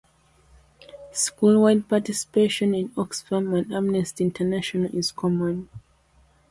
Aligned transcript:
Schoolwide 1.13 1.87
participation 1.87 2.73
in 2.73 2.89
Oxfam 2.95 3.55
and 3.55 3.71
Amnesty 3.71 4.23
International 4.23 4.89
is 4.97 5.11
common. 5.11 5.69